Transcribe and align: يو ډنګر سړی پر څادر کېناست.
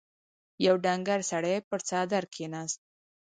يو 0.65 0.75
ډنګر 0.83 1.19
سړی 1.31 1.55
پر 1.69 1.79
څادر 1.87 2.23
کېناست. 2.33 2.79